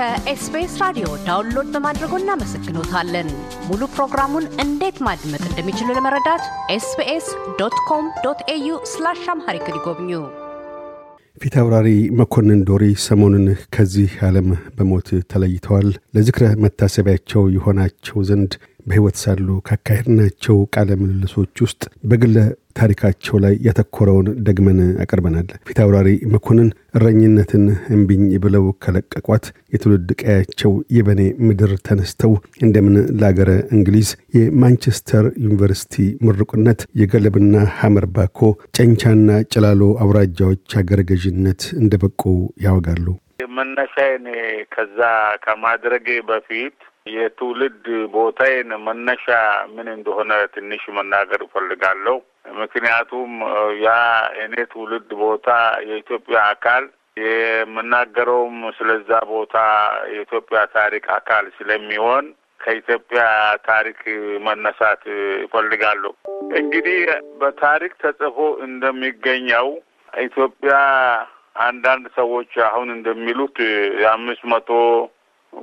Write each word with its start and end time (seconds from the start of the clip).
ከ 0.00 0.30
SBS 0.30 0.74
ራዲዮ 0.82 1.06
download 1.26 1.66
በማድረጎ 1.72 2.12
እናመሰግኖታለን። 2.20 3.26
ሙሉ 3.66 3.80
ፕሮግራሙን 3.94 4.44
እንዴት 4.64 4.98
ማድመጥ 5.06 5.40
እንደሚችሉ 5.48 5.88
ለመረዳት 5.96 6.44
SBS 6.74 7.26
dot 7.58 7.76
com 7.88 8.06
dot 8.24 8.40
au 8.54 8.68
slash 8.92 9.20
Amharic 9.32 9.66
ይጎብኙ። 9.70 10.10
ፊት 11.40 11.54
አውራሪ 11.62 11.88
መኮንን 12.20 12.62
ዶሪ 12.70 12.86
ሰሞኑን 13.06 13.44
ከዚህ 13.76 14.14
ዓለም 14.28 14.48
በሞት 14.78 15.10
ተለይተዋል። 15.32 15.90
ለዝክረ 16.16 16.48
መታሰቢያቸው 16.64 17.44
የሆናቸው 17.56 18.18
ዘንድ 18.30 18.54
በሕይወት 18.90 19.18
ሳሉ 19.20 19.48
ካካሄድናቸው 19.66 20.56
ቃለ 20.74 20.90
ምልልሶች 21.00 21.54
ውስጥ 21.64 21.82
በግለ 22.10 22.36
ታሪካቸው 22.78 23.36
ላይ 23.44 23.54
ያተኮረውን 23.66 24.26
ደግመን 24.46 24.78
አቅርበናል። 25.02 25.48
ፊት 25.68 25.78
አውራሪ 25.84 26.08
መኮንን 26.34 26.68
እረኝነትን 26.96 27.64
እምቢኝ 27.94 28.22
ብለው 28.44 28.64
ከለቀቋት 28.84 29.44
የትውልድ 29.72 30.10
ቀያቸው 30.20 30.72
የበኔ 30.96 31.22
ምድር 31.46 31.72
ተነስተው 31.86 32.32
እንደምን 32.62 32.96
ለአገረ 33.20 33.50
እንግሊዝ 33.76 34.10
የማንቸስተር 34.38 35.26
ዩኒቨርሲቲ 35.44 35.96
ምሩቅነት 36.26 36.82
የገለብና 37.02 37.54
ሐመር 37.78 38.06
ባኮ 38.16 38.38
ጨንቻና 38.76 39.28
ጭላሎ 39.52 39.82
አውራጃዎች 40.04 40.76
አገረ 40.80 41.02
ገዥነት 41.10 41.64
እንደበቁ 41.80 42.22
ያወጋሉ። 42.66 43.06
መነሻዬን 43.56 44.26
ከዛ 44.74 44.98
ከማድረጌ 45.44 46.08
በፊት 46.28 46.76
የትውልድ 47.06 47.84
ቦታዬን 48.12 48.70
መነሻ 48.84 49.26
ምን 49.74 49.88
እንደሆነ 49.94 50.32
ትንሽ 50.54 50.82
መናገር 50.96 51.40
እፈልጋለሁ። 51.46 52.16
ምክንያቱም 52.60 53.32
ያ 53.82 53.90
የእኔ 54.38 54.54
ትውልድ 54.72 55.10
ቦታ 55.22 55.48
የኢትዮጵያ 55.88 56.38
አካል 56.52 56.84
የምናገረውም 57.24 58.58
ስለዛ 58.76 59.10
ቦታ 59.30 59.56
የኢትዮጵያ 60.12 60.60
ታሪክ 60.76 61.06
አካል 61.16 61.46
ስለሚሆን 61.56 62.26
ከኢትዮጵያ 62.60 63.22
ታሪክ 63.66 64.00
መነሳት 64.46 65.02
እፈልጋለሁ። 65.44 66.12
እንግዲህ 66.58 66.98
በታሪክ 67.40 67.92
ተጽፎ 68.02 68.38
እንደሚገኘው 68.66 69.68
ኢትዮጵያ 70.22 70.74
አንዳንድ 71.62 72.04
ሰዎች 72.14 72.52
አሁን 72.66 72.88
እንደሚሉት 72.94 73.56
የአምስት 74.02 74.44
መቶ 74.52 74.68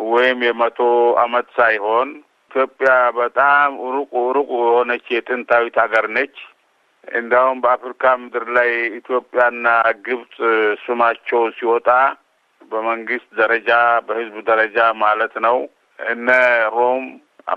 ወይም 0.10 0.40
የመቶ 0.46 0.80
ዓመት 1.20 1.48
ሳይሆን 1.58 2.10
ኢትዮጵያ 2.52 2.92
በጣም 3.18 3.70
ሩቅ 3.94 4.12
ሩቅ 4.36 4.50
የሆነች 4.60 5.06
የጥንታዊት 5.14 5.76
ሀገር 5.84 6.06
ነች። 6.16 6.36
እንዲያውም 7.14 7.60
በአፍሪካ 7.64 8.04
ምድር 8.22 8.46
ላይ 8.58 8.70
ኢትዮጵያና 9.00 9.68
ግብጽ 10.06 10.36
ስማቸው 10.84 11.44
ሲወጣ 11.58 11.90
በመንግስት 12.72 13.30
ደረጃ 13.40 13.70
በሕዝብ 14.08 14.38
ደረጃ 14.50 14.78
ማለት 15.04 15.36
ነው 15.46 15.58
እነ 16.00 16.30
ሮም 16.76 17.06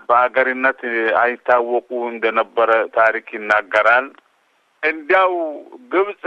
በሀገርነት 0.09 0.81
አይታወቁ 1.20 1.89
እንደነበረ 2.11 2.70
ታሪክ 2.97 3.28
ይናገራል። 3.37 4.06
እንዲያው 4.83 5.33
ግብጽ 5.92 6.22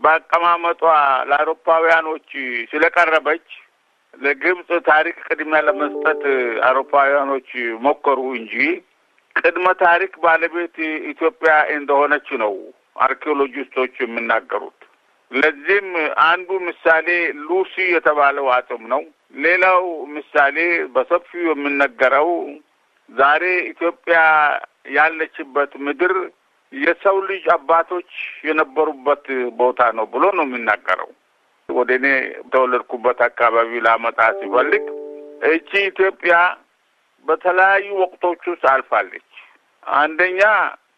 በአቀማመጧ 0.00 0.82
ለአውሮፓውያኖች 1.30 2.30
ስለቀረበች 2.70 3.46
ለግብጽ 4.16 4.70
ታሪክ 4.88 5.16
ቅድሚያ 5.26 5.60
ለመስጠት 5.66 6.22
አውሮፓውያኖች 6.68 7.48
ሞከሩ 7.86 8.20
እንጂ 8.38 8.54
ቅድመ 9.36 9.66
ታሪክ 9.82 10.12
ባለቤት 10.24 10.76
ኢትዮጵያ 11.12 11.54
እንደሆነች 11.76 12.28
ነው 12.42 12.54
አርኪኦሎጂስቶች 13.06 13.94
የሚናገሩት። 14.02 14.78
ለዚህም 15.30 15.88
አንዱ 16.26 16.48
ምሳሌ 16.66 17.08
ሉሲ 17.46 17.74
የተባለው 17.94 18.46
አጽም 18.56 18.82
ነው። 18.92 19.02
ሌላው 19.38 19.82
ምሳሌ 20.16 20.56
በሰፊው 20.94 21.44
የሚነገረው 21.48 22.30
ዛሬ 23.10 23.42
ኢትዮጵያ 23.72 24.18
ያለችበት 24.94 25.72
ምድር 25.86 26.14
የሰው 26.72 27.16
ልጅ 27.28 27.44
አባቶች 27.56 28.10
የነበሩበት 28.48 29.26
ቦታ 29.58 29.80
ነው 29.98 30.06
ብሎ 30.14 30.24
ነው 30.38 30.44
የሚናገረው። 30.48 31.10
ወደ 31.76 31.90
እኔ 31.98 32.06
ተወለድኩበት 32.52 33.18
አካባቢ 33.26 33.80
ላመጣ 33.86 34.20
ሲፈልግ 34.38 34.84
እቺ 35.48 35.70
ኢትዮጵያ 35.88 36.34
በተለያዩ 37.26 37.86
ወቅቶች 38.02 38.42
ውስጥ 38.50 38.64
አልፋለች። 38.72 39.28
አንደኛ 39.82 40.40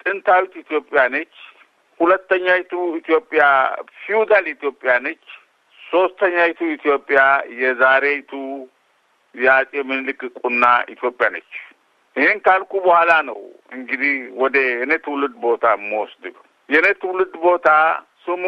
ጥንታዊት 0.03 0.53
ኢትዮጵያ 0.63 1.01
ነች። 1.15 1.35
ሁለተኛይቱ 2.01 2.73
ኢትዮጵያ 3.01 3.45
ፊውዳል 4.01 4.47
ኢትዮጵያ 4.53 4.93
ነች። 5.07 5.25
ሶስተኛይቱ 5.81 6.61
ኢትዮጵያ 6.75 7.21
የዛሬይቱ 7.61 8.33
የአጼ 9.35 9.73
ምኒልክ 9.89 10.21
ቁና 10.41 10.65
ኢትዮጵያ 10.95 11.27
ነች። 11.35 11.51
ይህን 12.17 12.39
ካልኩ 12.47 12.73
በኋላ 12.85 13.13
ነው 13.29 13.41
እንግዲህ 13.73 14.15
ወደ 14.43 14.57
እኔ 14.85 14.93
ትውልድ 15.05 15.35
ቦታ 15.45 15.65
የምወስድ። 15.77 16.25
የእኔ 16.69 16.87
ትውልድ 17.03 17.35
ቦታ 17.45 17.69
ስሙ 18.25 18.45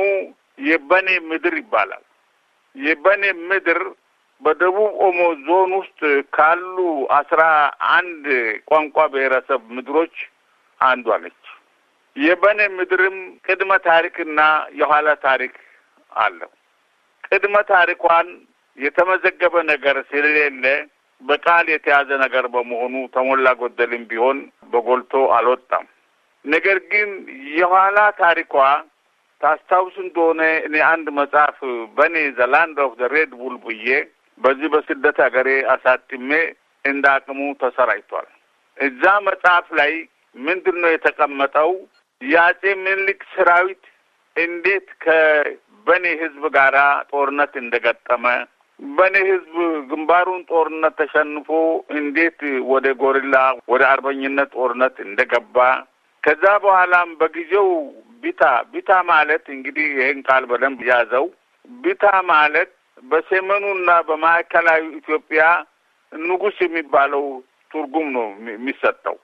የበኔ 0.58 1.08
ምድር 1.28 1.54
ይባላል። 1.60 2.04
የበኔ 2.76 3.22
ምድር 3.48 3.80
በደቡብ 4.42 4.92
ኦሞ 5.06 5.18
ዞን 5.46 5.70
ውስጥ 5.78 6.00
ካሉ 6.32 6.76
አስራ 7.16 7.42
አንድ 7.94 8.26
ቋንቋ 8.70 9.06
ብሔረሰብ 9.12 9.62
ምድሮች 9.76 10.14
አንዷ 10.80 11.16
ነች። 11.24 11.40
የበኔ 12.16 12.60
ምድርም 12.78 13.16
ቅድመ 13.46 13.72
ታሪክና 13.86 14.40
የኋላ 14.80 15.08
ታሪክ 15.26 15.54
አለው። 16.12 16.50
ቅድመ 17.28 17.56
ታሪኳን 17.68 18.28
የተመዘገበ 18.78 19.54
ነገር 19.70 19.96
ስለሌለ 20.10 20.64
በቃል 21.22 21.66
የተያዘ 21.70 22.10
ነገር 22.22 22.44
በመሆኑ 22.54 22.94
ተሞላ 23.14 23.48
ጎደልም 23.60 24.04
ቢሆን 24.10 24.38
በጎልቶ 24.72 25.22
አልወጣም። 25.36 25.84
ነገር 26.44 26.78
ግን 26.92 27.10
የኋላ 27.58 27.98
ታሪኳ 28.20 28.54
ታስታውስ 29.40 29.94
እንደሆነ 30.02 30.40
እኔ 30.66 30.76
አንድ 30.88 31.06
መጽሐፍ 31.18 31.58
በኔ 31.96 32.16
the 32.38 32.48
Land 32.54 32.78
of 32.84 32.92
the 32.98 33.08
Red 33.14 33.32
Bull 33.40 33.54
ብዬ 33.64 33.86
በዚህ 34.40 34.68
በስደት 34.74 35.18
ሀገሬ 35.24 35.48
አሳትሜ 35.72 36.30
እንደ 36.84 37.04
አቅሙ 37.14 37.40
ተሰራጭቷል። 37.62 38.28
እዛ 38.78 39.02
መጽሐፍ 39.26 39.66
ላይ 39.78 39.92
ምንድን 40.36 40.76
ነው 40.82 40.90
የተቀመጠው? 40.92 41.70
የአጼ 42.20 42.62
ምኒልክ 42.78 43.20
ሰራዊት 43.32 43.82
እንዴት 44.36 44.88
ከበኔ 45.04 46.04
ህዝብ 46.22 46.42
ጋራ 46.56 46.78
ጦርነት 47.10 47.52
እንደገጠመ፣ 47.62 48.24
በኔ 48.80 49.16
ህዝብ 49.30 49.54
ግንባሩን 49.90 50.42
ጦርነት 50.50 50.94
ተሸንፎ 51.00 51.48
እንዴት 51.96 52.40
ወደ 52.70 52.86
ጎሪላ 53.02 53.36
ወደ 53.68 53.82
አርበኝነት 53.90 54.50
ጦርነት 54.56 54.96
እንደገባ 55.06 55.56
ከዛ 56.22 56.44
በኋላም 56.64 57.10
በጊዜው 57.20 57.68
ቢታ 58.22 58.42
ቢታ 58.72 58.90
ማለት 59.10 59.44
እንግዲህ 59.54 59.86
ይህን 59.96 60.20
ቃል 60.28 60.44
በደንብ 60.50 60.80
ያዘው። 60.90 61.26
ቢታ 61.78 62.04
ማለት 62.30 62.70
በሰሜኑና 63.02 63.90
በማዕከላዊ 64.08 64.82
ኢትዮጵያ 64.98 65.42
ንጉሥ 66.12 66.56
የሚባለው 66.64 67.24
ትርጉም 67.70 68.08
ነው 68.16 68.26
የሚሰጠው። 68.50 69.16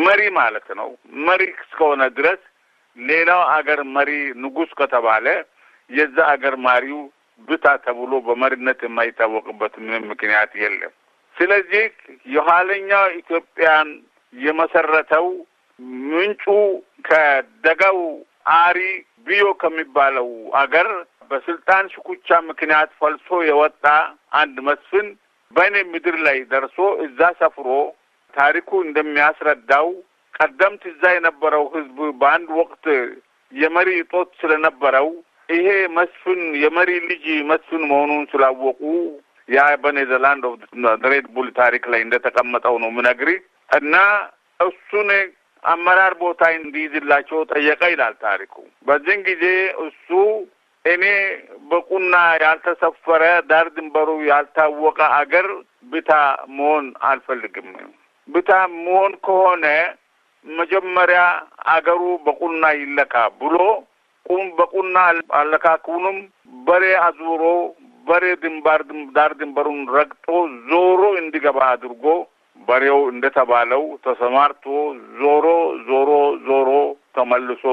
መሪ 0.00 0.20
ማለት 0.38 0.68
ነው። 0.78 0.88
መሪ 1.26 1.42
እስከሆነ 1.58 2.02
ድረስ 2.16 2.40
ሌላው 2.96 3.42
አገር 3.54 3.80
መሪ 3.96 4.10
ንጉሥ 4.42 4.70
ከተባለ 4.80 5.26
የዛ 5.90 6.16
አገር 6.32 6.54
ማሪው 6.64 7.00
ብታ 7.48 7.66
ተብሎ 7.84 8.12
በመሪነት 8.26 8.80
የማይታወቅበት 8.86 9.74
ምንም 9.82 10.02
ምክንያት 10.10 10.50
የለም። 10.62 10.92
ስለዚህ 11.36 11.84
የኋለኛው 12.26 13.04
ኢትዮጵያን 13.20 13.88
የመሰረተው 14.34 15.26
ምንጩ 16.08 16.44
ከደጋው 17.08 17.98
አሪ 18.56 18.78
ቢዮ 19.26 19.46
ከሚባለው 19.62 20.28
አገር 20.60 20.88
በስልጣን 21.30 21.90
ሽኩቻ 21.94 22.38
ምክንያት 22.48 22.90
ፈልሶ 23.00 23.40
የወጣ 23.48 23.84
አንድ 24.40 24.56
መስፍን 24.68 25.08
በእኔ 25.54 25.76
ምድር 25.92 26.16
ላይ 26.26 26.38
ደርሶ 26.52 26.76
እዛ 27.06 27.20
ሰፍሮ 27.40 27.68
ታሪኩ 28.34 28.70
እንደሚያስረዳው 28.86 29.88
ቀደምት 30.34 30.82
እዛ 30.90 31.02
የነበረው 31.14 31.64
ሕዝብ 31.74 31.98
በአንድ 32.20 32.50
ወቅት 32.60 32.84
የመሪ 33.52 33.88
እጦት 34.02 34.30
ስለነበረው 34.40 35.08
ይሄ 35.48 35.68
መስፍን 35.96 36.40
የመሪ 36.64 36.90
ልጅ 37.08 37.24
መስፍን 37.50 37.82
መሆኑን 37.90 38.24
ስላወቁ 38.32 38.82
ያ 39.48 39.62
በበኔ 39.84 40.14
the 40.14 40.27
Land 40.27 40.44
of 40.48 40.60
Red 41.12 41.26
Bull 41.36 41.48
ታሪክ 41.58 41.84
ላይ 41.92 42.00
እንደተቀመጠው 42.04 42.74
ነው 42.82 42.90
ምነግሪ 42.98 43.30
እና 43.70 43.94
እሱን 44.60 45.08
አመራር 45.62 46.12
ቦታ 46.20 46.42
እንዲይዝላቸው 46.56 47.40
ጠየቀ 47.50 47.82
ይላል 47.92 48.14
ታሪኩ። 48.22 48.54
በዚህን 48.86 49.22
ጊዜ 49.26 49.44
እሱ 49.84 50.08
እኔ 50.84 51.04
በቁና 51.70 52.14
ያልተሰፈረ 52.42 53.22
ዳር 53.50 53.66
ድንበሩ 53.74 54.10
ያልታወቀ 54.30 55.00
አገር 55.18 55.48
ብታ 55.92 56.12
መሆን 56.56 56.86
አልፈልግም። 57.08 57.68
ብታ 58.28 58.50
መሆን 58.78 59.12
ከሆነ 59.26 59.66
መጀመሪያ 60.46 61.20
አገሩ 61.74 62.02
በቁና 62.26 62.64
ይለካ 62.78 63.14
ብሎ 63.40 63.56
ቁም 64.26 64.44
በቁና 64.58 64.96
አለካኩንም 65.40 66.18
በሬ 66.66 66.84
አዙሮ 67.06 67.42
በሬ 68.06 68.24
ድንባር 68.42 68.80
ዳር 69.16 69.32
ድንበሩን 69.40 69.80
ረግጦ 69.96 70.26
ዞሮ 70.68 71.02
እንዲገባ 71.20 71.58
አድርጎ 71.72 72.04
በሬው 72.60 73.00
እንደተባለው 73.12 73.82
ተሰማርቶ 74.04 74.64
ዞሮ 75.20 75.46
ዞሮ 75.88 76.10
ዞሮ 76.46 76.68
ተመልሶ 77.14 77.64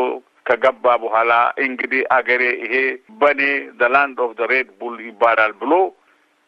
ከገባ 0.45 0.86
በኋላ 1.01 1.31
እንግዲህ 1.63 2.01
አገሬ 2.16 2.44
ይሄ 2.63 2.75
በኔ 3.22 3.42
Land 3.96 4.19
of 4.25 4.31
Red 4.52 4.69
Bull 4.80 4.96
ይባላል 5.07 5.54
ብሎ 5.62 5.74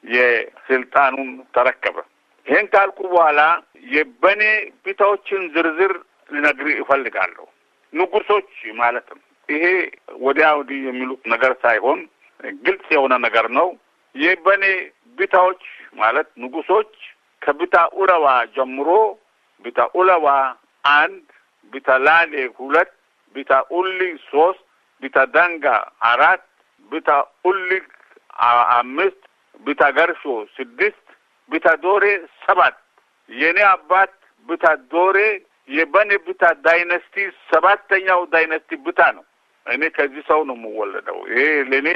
የስልጣኑን 0.04 1.32
ተረከበ። 1.56 1.98
ይህን 2.48 2.68
ካልኩ 2.74 3.00
በኋላ 3.12 3.42
የበኔ 3.90 4.44
ቢታዎችን 4.86 5.42
ዝርዝር 5.56 5.94
ልነግር 6.32 6.68
ይፈልጋለሁ። 6.74 7.46
ንጉሶች 7.94 8.50
ማለት 8.76 9.08
ነው። 9.14 9.22
ይሄ 9.50 9.66
ወዲያ 10.22 10.48
ወዲህ 10.60 10.80
የሚሉት 10.88 11.22
ነገር 11.34 11.54
ሳይሆን 11.64 12.00
ግልጽ 12.66 12.88
የሆነ 12.96 13.14
ነገር 13.26 13.46
ነው። 13.60 13.68
የበኔ 14.16 14.64
ቢታዎች 15.18 15.64
ማለት 15.96 16.28
ንጉሶች 16.44 16.92
ከቢታ 17.42 17.76
ኡለዋ 17.98 18.26
ጀምሮ 18.56 18.90
ቢታ 19.66 19.80
ኡለዋ 19.96 20.26
አንድ፣ 20.94 21.24
ቢታ 21.74 21.90
ላሌ 22.06 22.34
ሁለት፣ 22.58 22.92
ቢታ 23.36 23.52
ኡሊ 23.72 24.00
ሶስት፣ 24.30 24.62
ቢታ 25.04 25.18
ዳንጋ 25.36 25.66
አራት፣ 26.10 26.44
ቢታ 26.92 27.10
ኡሊ 27.46 27.70
አምስት፣ 28.78 29.20
ቢታ 29.66 29.82
ገርሾ 29.98 30.24
ስድስት፣ 30.56 31.06
ቢታ 31.52 31.68
ዶሬ 31.84 32.06
ሰባት። 32.44 32.76
የኔ 33.30 33.60
አባት 33.70 34.12
ቢታ 34.50 34.66
ዶሬ 34.92 35.18
የበኔ 35.70 36.12
ቢታ 36.28 36.44
dynasty 36.66 37.16
ሰባተኛው 37.50 38.22
dynasty 38.34 38.70
ቢታ 38.86 39.02
ነው። 39.18 39.26
እኔ 39.66 39.82
ከዚህ 39.96 40.24
ሰው 40.30 40.42
ነው 40.50 40.56
የምወለደው። 40.60 41.18
ይሄ 41.32 41.42
ለእኔ 41.72 41.90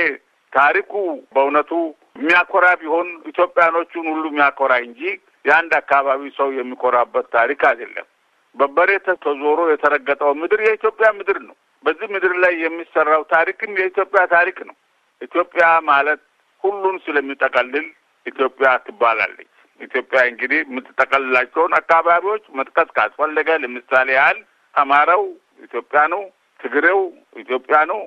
ታሪኩ 0.54 0.92
በእውነቱ 1.34 1.72
የሚያኮራ 2.16 2.66
ቢሆን 2.81 3.07
ኢትዮጵያኖቹን 3.31 4.06
ሁሉ 4.12 4.24
የሚያኮራ 4.31 4.74
እንጂ 4.86 5.01
የአንድ 5.45 5.72
አካባቢ 5.80 6.22
ሰው 6.38 6.50
የሚኮራበት 6.57 7.25
ታሪክ 7.36 7.62
አይደለም። 7.69 8.07
በበሬ 8.56 8.90
ተዞሮ 9.19 9.60
የተረገጠው 9.69 10.31
ምድር 10.42 10.60
የኢትዮጵያ 10.66 11.07
ምድር 11.18 11.38
ነው። 11.48 11.56
በዚህ 11.84 12.07
ምድር 12.13 12.34
ላይ 12.44 12.54
የሚሰራው 12.63 13.24
ታሪክም 13.31 13.72
የኢትዮጵያ 13.80 14.22
ታሪክ 14.36 14.57
ነው። 14.69 14.75
ኢትዮጵያ 15.22 15.66
ማለት 15.90 16.22
ሁሉን 16.63 16.98
ስለሚጠቀልል 17.06 17.88
ኢትዮጵያ 18.25 18.69
ትባላለች። 18.86 19.50
ኢትዮጵያ 19.81 20.19
እንግዲህ 20.30 20.60
የምትጠቀልላቸውን 20.63 21.74
አካባቢዎች 21.80 22.44
መጥቀስ 22.57 22.89
ካስፈለገ 22.98 23.50
ለምሳሌ 23.63 24.10
ያህል 24.18 24.39
አማራው 24.75 25.24
ኢትዮጵያ 25.63 26.01
ነው፣ 26.13 26.22
ትግሬው 26.60 27.01
ኢትዮጵያ 27.36 27.78
ነው፣ 27.92 28.00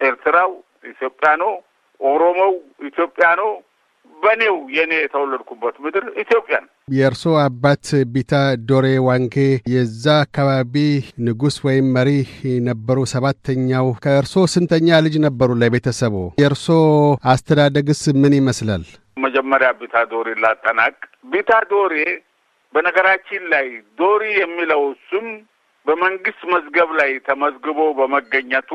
ኤርትራው 0.00 0.52
ኢትዮጵያ 0.84 1.30
ነው፣ 1.42 1.52
ኦሮሞው 2.00 2.52
ኢትዮጵያ 2.88 3.26
ነው። 3.40 3.50
በኔው 4.24 4.56
የኔ 4.74 4.92
የተወለድኩበት 4.98 5.76
ምድር 5.84 6.04
ኢትዮጵያ 6.22 6.56
ነው። 6.62 6.70
የእርሶ 6.94 7.24
አባት 7.42 7.84
ቢታ 8.14 8.32
ዶሬ 8.68 8.86
ዋንጌ 9.06 9.36
የዛ 9.74 10.04
አካባቢ 10.24 10.74
ንጉሥ 11.26 11.56
ወይም 11.66 11.86
መሪ 11.96 12.10
ነበሩ። 12.68 12.98
ሰባተኛው 13.14 13.88
ከእርሶ 14.04 14.44
ስንተኛ 14.54 14.98
ልጅ 15.06 15.16
ነበሩ 15.26 15.50
ለቤተሰቡ? 15.62 16.14
የእርሶ 16.40 16.68
አስተዳደግስ 17.32 18.02
ምን 18.22 18.34
ይመስላል? 18.40 18.84
መጀመሪያ 19.24 19.70
ቢታ 19.80 19.96
ዶሬ 20.12 20.28
ላጠናቅ። 20.44 20.94
ቢታ 21.32 21.52
ዶሬ 21.72 21.94
በነገራችን 22.74 23.42
ላይ 23.52 23.66
ዶሪ 23.98 24.22
የሚለው 24.38 24.82
ስም 25.08 25.26
በመንግስት 25.86 26.42
መዝገብ 26.52 26.90
ላይ 27.00 27.10
ተመዝግቦ 27.26 27.80
በመገኘቱ 27.98 28.70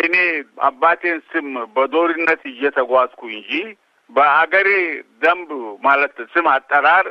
እኔ 0.00 0.14
አባቴን 0.66 1.18
ስም 1.30 1.46
በዶሪነት 1.74 2.42
እየተጓዝኩ 2.50 3.20
እንጂ 3.34 3.50
በአገሬ 4.10 4.68
ደንብ 5.22 5.50
ማለት 5.82 6.16
ስም 6.34 6.46
አጠራር 6.52 7.06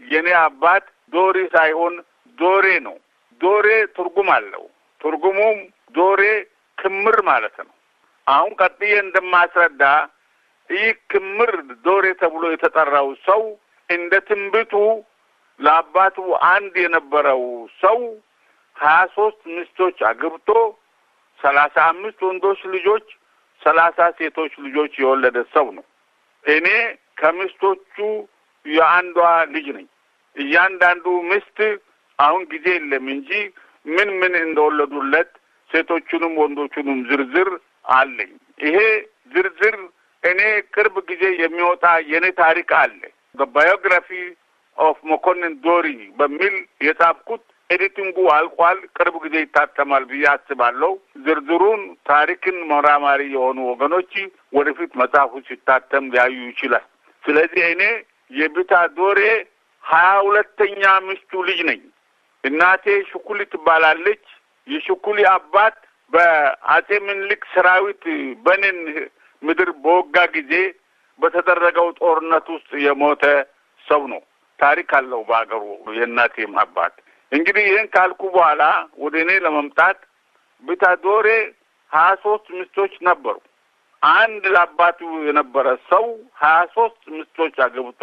የኔ 0.00 0.28
አባት 0.40 0.84
ዶሪ 1.12 1.38
ሳይሆን 1.54 1.94
ዶሬ 2.38 2.66
ነው። 2.86 2.96
ዶሬ 3.40 3.66
ትርጉም 3.96 4.28
አለው። 4.36 4.64
ትርጉሙም 5.00 5.58
ዶሬ 5.94 6.22
ክምር 6.78 7.16
ማለት 7.22 7.56
ነው። 7.60 7.74
አሁን 8.26 8.52
ቀጥዬ 8.60 8.92
እንደማስረዳ 9.00 9.82
ይህ 10.70 10.86
ክምር 11.10 11.52
ዶሬ 11.84 12.06
ተብሎ 12.22 12.44
የተጠራው 12.52 13.08
ሰው 13.26 13.42
እንደ 13.88 14.12
ትንቢቱ 14.28 14.72
ለአባቱ 15.60 16.16
አንድ 16.48 16.74
የነበረው 16.84 17.42
ሰው 17.80 17.98
ሀያ 18.76 18.98
ሶስት 19.14 19.40
ሚስቶች 19.54 19.98
አግብቶ 20.08 20.48
ሰላሳ 21.40 21.76
አምስት 21.92 22.20
ወንዶች 22.26 22.60
ልጆች፣ 22.74 23.06
ሰላሳ 23.62 24.08
ሴቶች 24.18 24.52
ልጆች 24.64 24.92
የወለደ 25.02 25.38
ሰው 25.54 25.66
ነው። 25.76 25.84
እኔ 26.46 26.66
ከሚስቶቹ 27.16 27.96
የአንዷ 28.66 29.18
ልጅ 29.54 29.66
ነኝ። 29.76 29.86
እያንዳንዱ 30.36 31.06
ሚስት 31.30 31.58
አሁን 32.18 32.42
ጊዜ 32.52 32.66
የለም 32.74 33.06
እንጂ 33.14 33.30
ምን 33.86 34.08
ምን 34.20 34.34
እንደወለዱለት 34.42 35.30
ሴቶቹንም 35.70 36.34
ወንዶቹንም 36.40 36.98
ዝርዝር 37.08 37.50
አለኝ። 37.92 38.32
ይሄ 38.60 38.78
ዝርዝር 39.32 39.76
እኔ 40.22 40.40
ቅርብ 40.74 40.96
ጊዜ 41.10 41.24
የሚወጣ 41.42 41.84
የኔ 42.12 42.26
ታሪክ 42.40 42.70
አለ 42.78 43.00
Biography 43.54 44.08
of 44.78 44.98
መኮንን 45.10 45.52
ዶሪ 45.64 45.86
በሚል 46.18 46.54
የጻፍኩት 46.86 47.44
editing 47.70 48.06
ኡ 48.06 48.16
አልቋል። 48.34 48.78
ቅርብ 48.96 49.14
ጊዜ 49.24 49.36
ይታተማል 49.42 50.04
ብዬ 50.10 50.24
አስባለሁ። 50.32 50.90
ዝርዝሩን 51.24 51.80
ታሪክ 52.10 52.58
ተመራማሪ 52.70 53.22
የሆኑ 53.32 53.58
ወገኖች 53.70 54.12
ወደፊት 54.52 54.92
መጽሐፉ 55.00 55.42
ሲታተም 55.48 56.04
ሊያዩ 56.12 56.36
ይችላል። 56.50 56.84
ስለዚህ 57.24 57.64
እኔ 57.72 57.82
የቢታ 58.30 58.72
ዶሬ 58.98 59.20
ሀያ 59.84 60.10
ሁለተኛ 60.26 60.82
ሚስቱ 61.06 61.42
ልጅ 61.48 61.60
ነኝ። 61.68 61.82
እናቴ 62.44 62.84
ሽኩሊ 63.10 63.40
ትባላለች። 63.52 64.24
የሽኩሊ 64.68 65.18
አባት 65.32 65.76
በአጼ 66.12 66.88
ምኒልክ 67.06 67.42
ሰራዊት 67.52 68.04
በኔን 68.44 68.78
ምድር 69.42 69.70
በወጋ 69.84 70.16
ጊዜ 70.36 70.52
በተደረገው 71.20 71.88
ጦርነት 72.00 72.46
ውስጥ 72.54 72.70
የሞተ 72.84 73.24
ሰው 73.86 74.02
ነው። 74.12 74.22
ታሪክ 74.58 74.90
አለው 74.98 75.20
በሀገሩ 75.28 75.62
የእናቴም 75.96 76.54
አባት። 76.62 76.94
እንግዲህ 77.32 77.64
ይህን 77.68 77.88
ካልኩ 77.94 78.22
በኋላ 78.34 78.62
ወደ 78.98 79.14
እኔ 79.24 79.32
ለመምጣት 79.44 79.98
ቢታዶሬ 80.64 81.28
ሀያ 81.92 82.10
ሶስት 82.22 82.46
ሚስቶች 82.56 82.92
ነበሩ። 83.08 83.36
አንድ 84.02 84.44
ለአባቱ 84.54 84.98
የነበረ 85.26 85.66
ሰው 85.90 86.04
ሀያ 86.40 86.58
ሶስት 86.74 87.00
ሚስቶች 87.14 87.54
አገብቶ 87.66 88.02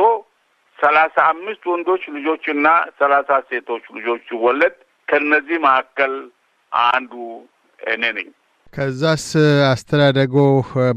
ሰላሳ 0.79 1.15
አምስት 1.31 1.63
ወንዶች 1.71 2.03
ልጆችና 2.15 2.67
ሰላሳ 2.99 3.39
ሴቶች 3.49 3.83
ልጆች 3.97 4.21
ሲወለድ 4.29 4.75
ከእነዚህ 5.07 5.57
መካከል 5.65 6.13
አንዱ 6.71 7.13
እኔ 7.79 8.03
ነኝ። 8.17 8.29
ከዛስ 8.73 9.23
አስተዳደጎ 9.71 10.35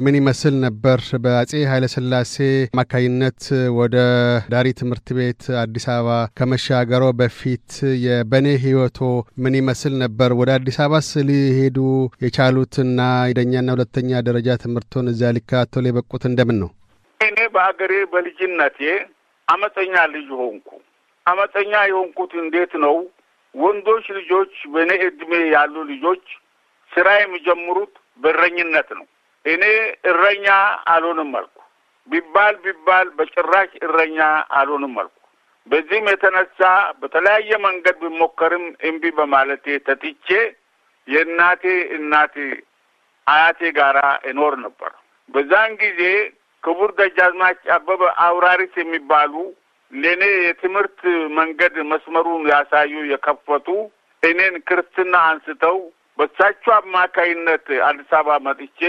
ምን 0.04 0.14
ይመስል 0.18 0.54
ነበር? 0.62 1.00
በአጼ 1.24 1.50
ኃይለሥላሴ 1.70 2.34
አማካይነት 2.68 3.40
ወደ 3.78 3.96
ዳሪ 4.52 4.68
ትምህርት 4.78 5.08
ቤት 5.18 5.42
አዲስ 5.62 5.86
አበባ 5.94 6.08
ከመሻገሮ 6.38 7.04
በፊት 7.18 7.68
የበኔ 8.04 8.46
ህይወቶ 8.64 9.00
ምን 9.44 9.56
ይመስል 9.60 9.94
ነበር? 10.04 10.32
ወደ 10.40 10.52
አዲስ 10.56 10.78
አበባስ 10.84 11.10
ሊሄዱ 11.28 11.78
የቻሉትና 12.24 12.98
አንደኛና 13.26 13.68
ሁለተኛ 13.76 14.22
ደረጃ 14.28 14.56
ትምህርቶን 14.64 15.12
እዚያ 15.12 15.34
ሊከታተሉ 15.38 15.84
የበቁት 15.90 16.24
እንደምን 16.30 16.58
ነው? 16.62 16.70
እኔ 17.20 17.38
በሀገሬ 17.54 17.92
በልጅነቴ 18.14 18.80
አመፀኛ 19.48 19.94
ልጅ 20.14 20.30
ሆንኩ። 20.40 20.68
አመፀኛ 21.26 21.74
የሆንኩት 21.90 22.32
እንዴት 22.44 22.74
ነው? 22.84 22.96
ወንዶች 23.54 24.08
ልጆች 24.18 24.54
በእኔ 24.72 24.90
እድሜ 25.06 25.34
ያሉ 25.54 25.76
ልጆች 25.92 26.24
ስራ 26.96 27.08
የሚጀምሩት 27.18 27.94
በእረኝነት 28.20 28.88
ነው። 28.98 29.06
እኔ 29.44 29.64
እረኛ 30.10 30.46
አልሆንም 30.92 31.32
አልኩ። 31.38 31.56
ቢባል 32.08 32.54
ቢባል 32.64 33.06
በጭራሽ 33.18 33.70
እረኛ 33.86 34.18
አልሆንም 34.58 34.94
አልኩ። 35.00 35.12
በዚህም 35.66 36.06
የተነሳ 36.10 36.60
በተለያየ 37.00 37.50
መንገድ 37.64 37.96
ቢሞከርም 38.02 38.64
እምቢ 38.88 39.04
በማለቴ 39.16 39.76
ተጥቼ 39.86 40.28
የእናቴ 41.08 41.64
እናቴ 41.96 42.36
አያቴ 43.26 43.70
ጋራ 43.78 43.98
እኖር 44.30 44.54
ነበር። 44.64 44.92
በዛን 45.34 45.72
ጊዜ 45.80 46.02
ክቡር 46.62 46.90
ደጃዝማች 46.98 47.60
አበበ 47.74 48.02
አውራሪስ 48.24 48.74
የሚባሉ 48.80 49.34
ለእኔ 49.92 50.22
የትምህርት 50.44 51.00
መንገድ 51.38 51.74
መስመሩን 51.90 52.42
ያሳዩ 52.50 52.94
የከፈቱ 53.10 53.68
እኔን 54.22 54.54
ክርስትና 54.68 55.14
አንስተው 55.30 55.76
በሳቸው 56.18 56.72
አማካይነት 56.76 57.66
አዲስ 57.88 58.10
አበባ 58.18 58.36
መጥቼ 58.46 58.80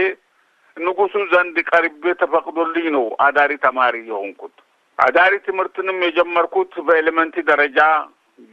ንጉሱ 0.78 1.16
ዘንድ 1.32 1.56
ቀርቤ 1.70 2.14
ተፈቅዶልኝ 2.22 2.88
ነው 2.96 3.06
አዳሪ 3.26 3.52
ተማሪ 3.64 3.96
የሆንኩት። 4.10 4.56
አዳሪ 5.00 5.34
ትምህርትንም 5.48 5.98
የጀመርኩት 6.06 6.74
በኤሌመንቲ 6.88 7.44
ደረጃ 7.50 7.80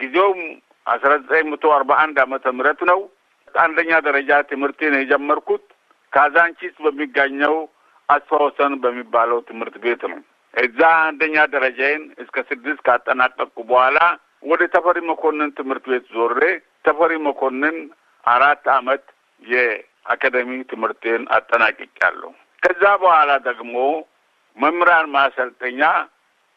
ጊዜውም 0.00 0.40
አስራ 0.86 1.10
ዘጠኝ 1.22 1.46
መቶ 1.52 1.64
አርባ 1.76 1.92
አንድ 2.02 2.16
ዓመተ 2.24 2.52
ምህረት 2.56 2.80
ነው። 2.90 3.00
አንደኛ 3.54 3.92
ደረጃ 4.06 4.30
ትምህርቴን 4.50 4.94
የጀመርኩት 4.98 5.64
ካዛንቺስ 6.12 6.76
በሚገኘው 6.84 7.54
አስፋ 8.08 8.38
ወሰን 8.44 8.72
በሚባለው 8.82 9.38
ትምህርት 9.48 9.76
ቤት 9.84 10.02
ነው። 10.12 10.18
እዛ 10.54 10.80
አንደኛ 11.06 11.36
ደረጃዬን 11.54 12.02
እስከ 12.24 12.36
ስድስት 12.50 12.80
ካጠናቀቅኩ 12.88 13.58
በኋላ 13.70 13.98
ወደ 14.50 14.62
ተፈሪ 14.74 14.98
መኮንን 15.10 15.50
ትምህርት 15.58 15.84
ቤት 15.92 16.06
ዞሬ 16.16 16.40
ተፈሪ 16.84 17.12
መኮንን 17.28 17.76
አራት 18.26 18.64
አመት 18.74 19.04
የአካደሚ 19.42 20.50
ትምህርቴን 20.70 21.22
አጠናቅቄያለሁ። 21.36 22.30
ከዛ 22.62 22.82
በኋላ 23.02 23.30
ደግሞ 23.48 23.76
መምህራን 24.56 25.06
ማሰልጠኛ 25.14 25.80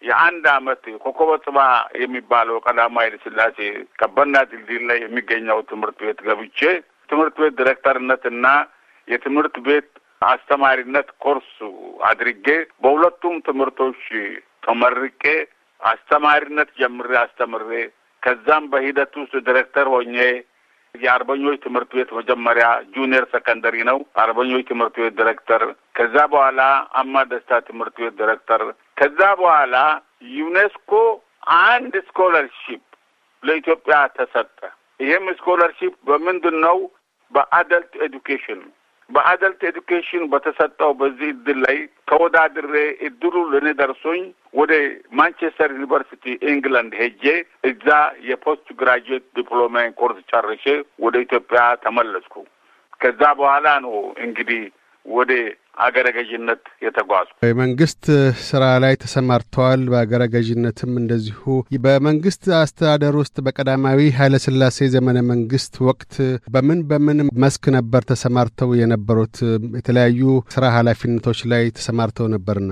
የአንድ 0.01 0.45
አመት 0.55 0.83
ኮከበ 1.03 1.31
ጽባ 1.45 1.59
የሚባለው 2.01 2.57
ቀዳማዊ 2.65 3.03
ኃይለ 3.05 3.15
ሥላሴ 3.24 3.57
ቀበና 4.00 4.36
ድልድይ 4.51 4.81
ላይ 4.89 5.00
የሚገኘው 5.03 5.59
ትምህርት 5.71 6.00
ቤት 6.03 6.19
ገብቼ 6.27 6.59
ትምህርት 7.09 7.36
ቤት 7.41 7.53
ዲሬክተርነትና 7.59 8.45
የትምህርት 9.07 9.55
ቤት 9.67 9.89
አስተማሪነት 10.27 11.09
ኮርስ 11.24 11.50
አድርጌ 12.09 12.47
በሁለቱም 12.83 13.36
ትምህርቶች 13.47 14.01
ተመርቄ 14.63 15.24
አስተማሪነት 15.81 16.69
ጀምሬ 16.79 17.12
አስተምሬ 17.21 17.71
ከዛም 18.24 18.63
በሂደት 18.71 19.13
ውስጥ 19.21 19.36
ዲሬክተር 19.47 19.88
ሆኜ 19.93 20.15
የአርበኞች 21.01 21.58
ትምህርት 21.63 21.92
ቤት 21.98 22.10
መጀመሪያ 22.18 22.66
junior 22.96 23.25
secondary 23.34 23.77
ነው። 23.89 23.98
አርበኞች 24.24 24.63
ትምህርት 24.70 24.96
ቤት 25.01 25.16
ዲሬክተር፣ 25.20 25.63
ከዛ 25.96 26.16
በኋላ 26.34 26.62
አማ 26.96 27.24
ደስታ 27.32 27.60
ትምህርት 27.68 27.96
ቤት 28.04 28.16
ዲሬክተር፣ 28.18 28.63
ከዛ 28.98 29.20
በኋላ 29.42 29.75
ዩኔስኮ 30.34 30.92
አንድ 31.63 31.94
scholarship 32.08 32.84
ለኢትዮጵያ 33.44 33.98
ተሰጠ። 34.18 34.60
ይህም 35.00 35.25
scholarship 35.39 35.94
በምንድን 36.08 36.56
ነው? 36.62 36.77
በ 37.34 37.51
adult 37.51 37.94
education 38.06 38.62
በ 39.10 39.24
adult 39.24 39.62
education 39.70 40.24
በተሰጠው 40.32 40.92
በዚህ 41.00 41.30
እድል 41.34 41.60
ላይ 41.66 41.78
ተወዳድሬ 42.08 42.74
እድሉ 43.08 43.36
ለእኔ 43.52 43.68
ደርሶኝ 43.80 44.24
ወደ 44.54 44.74
ማንቸስተር 45.20 45.70
ዩኒቨርሲቲ 45.78 46.24
ኢንግላንድ 46.52 46.94
ሄጄ 47.02 47.24
እዛ 47.70 47.88
የ 48.29 48.42
post 48.42 48.67
graduate 48.82 49.25
diploma 49.38 49.83
ን 49.83 49.96
ኮርስ 50.00 50.20
ጨርሼ 50.32 50.66
ወደ 51.06 51.16
ኢትዮጵያ 51.26 51.62
ተመለስኩ። 51.86 52.36
ከዛ 53.02 53.22
በኋላ 53.40 53.68
ነው 53.86 53.96
እንግዲህ 54.26 54.62
ወደ 55.06 55.32
አገረ 55.77 56.07
ገዥነት 56.15 56.63
የተጓዙ። 56.84 57.27
የመንግስት 57.48 58.03
ስራ 58.46 58.63
ላይ 58.84 58.93
ተሰማርተዋል። 59.03 59.81
በአገረ 59.91 60.24
ገዥነትም 60.34 60.93
እንደዚሁ 61.01 61.41
በመንግስት 61.86 62.43
አስተዳደር 62.60 63.15
ውስጥ 63.22 63.36
በቀዳማዊ 63.46 64.00
ኃይለሥላሴ 64.17 64.88
ዘመነ 64.96 65.17
መንግስት 65.31 65.75
ወቅት 65.89 66.15
በምን 66.53 66.81
በምን 66.89 67.19
መስክ 67.43 67.65
ነበር 67.77 68.01
ተሰማርተው 68.12 68.72
የነበሩት? 68.81 69.38
የተለያዩ 69.79 70.22
ስራ 70.55 70.65
ኃላፊነቶች 70.77 71.41
ላይ 71.51 71.63
ተሰማርተው 71.77 72.27
ነበርና 72.36 72.72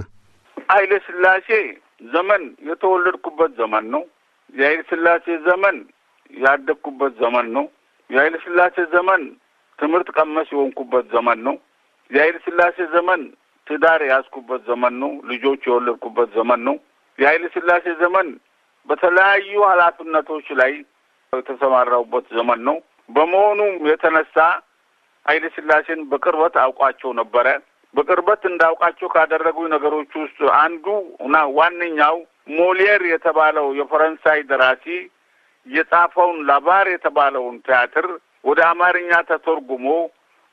ኃይለ 0.70 0.94
ሥላሴ 1.08 1.50
ዘመን 2.10 2.42
የተወለድኩበት 2.70 3.52
ዘመን 3.60 3.86
ነው። 3.94 4.04
የኃይለ 4.54 4.82
ሥላሴ 4.92 5.26
ዘመን 5.48 5.78
ያደግኩበት 6.34 7.14
ዘመን 7.22 7.48
ነው። 7.56 7.66
የኃይለ 8.10 8.36
ሥላሴ 8.46 8.78
ዘመን 8.94 9.22
ትምህርት 9.80 10.10
ቀመስ 10.18 10.48
የሆንኩበት 10.54 11.06
ዘመን 11.16 11.40
ነው። 11.48 11.56
የኃይለ 12.12 12.38
ሥላሴ 12.46 12.78
ዘመን 12.94 13.22
ትዳር 13.68 14.02
የያዝኩበት 14.06 14.62
ዘመን 14.68 14.94
ነው። 15.04 15.12
ልጆች 15.32 15.62
የወለድኩበት 15.68 16.30
ዘመን 16.38 16.62
ነው። 16.68 16.76
የኃይለ 17.20 17.46
ሥላሴ 17.56 17.86
ዘመን 18.02 18.28
በተለያዩ 18.90 19.54
ኃላፊነቶች 19.70 20.48
ላይ 20.60 20.74
የተሰማራሁበት 21.34 22.26
ዘመን 22.38 22.60
ነው። 22.68 22.78
በመሆኑም 23.10 23.74
የተነሳ 23.90 24.36
ኃይለ 25.26 25.46
ሥላሴን 25.56 26.02
በቅርበት 26.12 26.56
አውቃቸው 26.64 27.12
ነበረ። 27.14 27.48
በቅርበት 27.96 28.42
እንዳውቃቸው 28.50 29.08
ካደረጉኝ 29.14 29.68
ነገሮች 29.74 30.12
ውስጥ 30.22 30.40
አንዱ 30.60 30.86
እና 31.26 31.36
ዋነኛው 31.58 32.18
ሞሊየር 32.58 33.02
የተባለው 33.12 33.68
የፈረንሳይ 33.80 34.40
ደራሲ 34.50 34.86
የጻፈውን 35.68 36.40
ላባር 36.50 36.88
የተባለውን 36.92 37.56
ቲያትር 37.66 38.08
ወደ 38.44 38.60
አማርኛ 38.72 39.12
ተተርጉሞ 39.30 39.88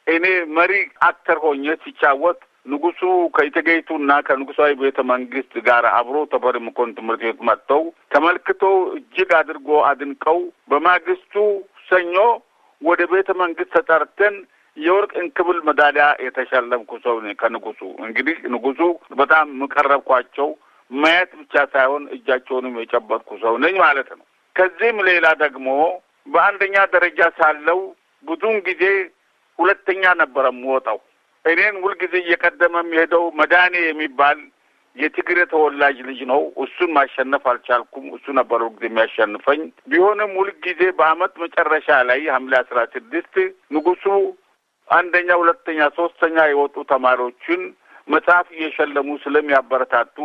እኔ 0.06 0.26
መሪ 0.56 0.72
አክተር 1.06 1.38
ሆኜ 1.44 1.74
ሲጫወት 1.82 2.40
ንጉሱ 2.66 3.00
ከኢቴጌይቱና 3.36 4.12
ከንጉሳዊ 4.26 4.72
ቤተ 4.82 4.98
መንግስት 5.10 5.52
ጋር 5.68 5.84
አብሮ 5.92 6.16
ተፈሪ 6.32 6.56
መኮንን 6.66 6.96
ትምህርት 6.98 7.22
ቤት 7.26 7.40
መጥተው 7.48 7.82
ተመልክቶ 8.10 8.62
እጅግ 8.96 9.30
አድርጎ 9.40 9.68
አድንቀው 9.88 10.38
በማግስቱ 10.70 11.34
ሰኞ 11.88 12.16
ወደ 12.82 13.02
ቤተ 13.12 13.30
መንግስት 13.42 13.72
ተጠርተን 13.76 14.36
የወርቅ 14.76 15.12
እንክብል 15.22 15.58
ሜዳሊያ 15.68 16.04
የተሸለምኩ 16.24 16.90
ሰው 17.04 17.16
ከንጉሱ። 17.40 17.80
እንግዲህ 18.06 18.36
ንጉሱ 18.54 18.80
በጣም 19.20 19.46
የምቀረብኳቸው 19.54 20.48
ማየት 20.90 21.32
ብቻ 21.40 21.54
ሳይሆን 21.74 22.04
እጃቸውንም 22.16 22.78
የጨበጥኩ 22.80 23.30
ሰው 23.44 23.54
ነኝ 23.64 23.74
ማለት 23.84 24.08
ነው። 24.16 24.24
ከዚህም 24.56 24.98
ሌላ 25.08 25.26
ደግሞ 25.44 25.68
በአንደኛ 26.26 26.76
ደረጃ 26.94 27.20
ሳለው 27.38 27.78
ብዙውን 28.24 28.58
ጊዜ 28.66 28.82
ሁለተኛ 29.58 30.02
ነበረ 30.20 30.44
የምወጣው። 30.52 30.98
እኔን 31.44 31.76
ሁልጊዜ 31.84 32.14
እየቀደመ 32.20 32.74
የሚሄደው 32.82 33.24
መድኃኔ 33.40 33.74
የሚባል 33.84 34.38
የትግሬ 34.96 35.38
ተወላጅ 35.52 35.98
ልጅ 36.08 36.20
ነው። 36.30 36.40
እሱን 36.64 36.90
ማሸነፍ 36.96 37.44
አልቻልኩም። 37.50 38.06
እሱ 38.16 38.34
ነበር 38.38 38.60
ሁልጊዜ 38.64 38.86
የሚያሸንፈኝ። 38.88 39.60
ቢሆንም 39.90 40.32
ሁልጊዜ 40.40 40.82
በአመት 40.98 41.34
መጨረሻ 41.44 41.88
ላይ 42.10 42.20
ሐምሌ 42.34 42.54
አስራ 42.60 42.78
ስድስት 42.94 43.36
ንጉሱ 43.76 44.04
አንደኛ፣ 44.88 45.28
ሁለተኛ፣ 45.42 45.80
ሶስተኛ 45.98 46.36
የወጡ 46.48 46.76
ተማሪዎችን 46.92 47.60
መጽሐፍ 48.08 48.46
እየሸለሙ 48.56 49.08
ስለሚያበረታቱ 49.24 50.16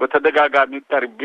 በተደጋጋሚ 0.00 0.80
ቀርቤ 0.90 1.22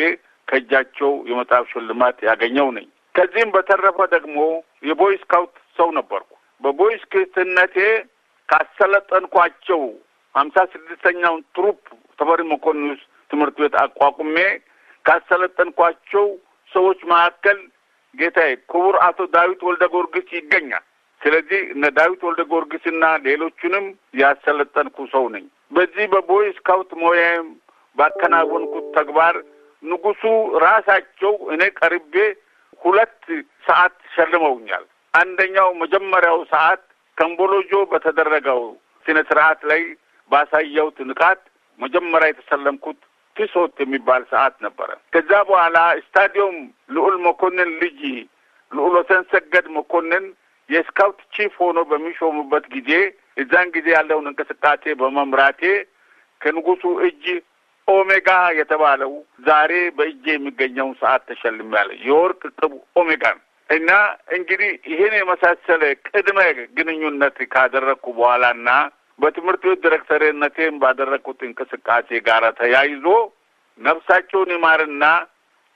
ከእጃቸው 0.48 1.12
የመጽሐፍ 1.30 1.66
ሽልማት 1.74 2.18
ያገኘው 2.28 2.70
ነኝ። 2.78 2.88
ከዚህም 3.16 3.54
በተረፈ 3.56 3.98
ደግሞ 4.14 4.38
የ 4.84 4.97
boy 4.97 5.16
scout 5.22 5.56
ሰው 5.78 5.90
ነበርኩ። 5.98 6.33
በ 6.64 6.76
boy 6.76 6.94
scout 7.02 7.39
ነቴ 7.39 7.76
ካሰለጠንኳቸው 8.50 9.82
ሀምሳ 10.36 10.58
ስድስተኛውን 10.74 11.42
troop 11.56 11.80
ተፈሪ 12.20 12.42
ውስጥ 12.92 13.04
ትምህርት 13.32 13.56
ቤት 13.62 13.76
አቋቁሜ 13.84 14.38
ካሰለጠንኳቸው 15.06 16.26
ሰዎች 16.72 17.00
መካከል 17.12 17.58
ጌታዬ 18.16 18.52
ክቡር 18.72 18.96
አቶ 19.06 19.20
ዳዊት 19.36 19.62
ወልደ 19.68 19.84
ጊዮርጊስ 19.94 20.30
ይገኛል። 20.38 20.84
ስለዚህ 21.22 21.62
እነ 21.74 21.84
ዳዊት 21.98 22.22
ወልደ 22.28 22.42
ጊዮርጊስና 22.52 23.04
ሌሎቹንም 23.26 23.86
ያሰለጠንኩ 24.22 25.06
ሰው 25.14 25.26
ነኝ። 25.36 25.46
በዚህ 25.72 26.06
በቦይ 26.14 26.48
ስካውት 26.58 26.92
ሞያም 27.02 27.48
ባከናወንኩት 27.98 28.88
ተግባር 28.98 29.36
ንጉሱ 29.84 30.24
ራሳቸው 30.66 31.34
እኔ 31.54 31.64
ቀርቤ 31.80 32.16
ሁለት 32.82 33.22
ሰዓት 33.66 33.96
ሸልመውኛል። 34.16 34.86
አንደኛው 35.14 35.70
መጀመሪያው 35.82 36.40
ሰዓት 36.54 36.82
ከምቦሎጆ 37.18 37.72
በተደረገው 37.92 38.62
ስነ 39.06 39.18
ስርዓት 39.30 39.60
ላይ 39.72 39.82
ባሳየሁት 40.32 40.98
ንቃት 41.10 41.42
መጀመሪያ 41.80 42.28
የተሰለምኩት 42.30 43.00
ፒሶት 43.36 43.76
የሚባል 43.84 44.24
ሰዓት 44.32 44.56
ነበረ። 44.66 44.90
ከዛ 45.14 45.32
በኋላ 45.50 45.78
ስታዲየም 46.04 46.58
ልዑል 46.96 47.16
መኮንን 47.28 47.70
ልጅ 47.84 48.00
ልዑል 48.72 48.94
ወሰን 49.00 49.24
ሰገድ 49.32 49.66
መኮንን 49.78 50.26
የስካውት 50.70 51.20
ቺፍ 51.36 51.56
ሆኖ 51.62 51.80
በሚሾሙበት 51.90 52.66
ጊዜ 52.76 52.92
እዛን 53.38 53.68
ጊዜ 53.76 53.88
ያለውን 53.98 54.30
እንቅስቃሴ 54.32 54.94
በመምራቴ 55.00 55.62
ከንጉሱ 56.42 56.84
እጅ 57.08 57.26
ኦሜጋ 57.88 58.30
የተባለው 58.60 59.14
ዛሬ 59.46 59.72
በእጄ 59.98 60.26
የሚገኘውን 60.34 60.96
ሰዓት 61.02 61.24
ተሸልሜያለሁ። 61.30 61.98
የወርቅ 62.08 62.42
ቅብ 62.60 62.72
ኦሜጋ 63.02 63.24
ነው 63.38 63.44
እና 63.74 63.92
እንግዲህ 64.38 64.72
ይህን 64.92 65.14
የመሳሰለ 65.18 65.84
ቅድመ 66.08 66.40
ግንኙነት 66.78 67.38
ካደረግኩ 67.54 68.06
በኋላና 68.18 68.70
በትምህርት 69.20 69.64
ቤት 69.68 69.82
ዲሬክተርነቴም 69.86 70.80
ባደረግኩት 70.82 71.42
እንቅስቃሴ 71.48 72.20
ጋር 72.28 72.44
ተያይዞ 72.60 73.06
ነፍሳቸውን 73.80 74.50
ይማርና 74.56 75.06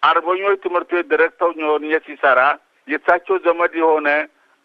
አርበኞች 0.04 0.58
ትምህርት 0.66 0.90
ቤት 0.96 1.08
ዲሬክተር 1.14 1.52
ሆኜ 1.70 2.00
ሲሰራ 2.08 2.42
የእሳቸው 2.88 3.38
ዘመድ 3.46 3.74
የሆነ 3.82 4.10